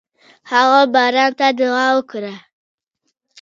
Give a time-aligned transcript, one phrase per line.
[0.51, 2.33] هغه باران ته دعا وکړه.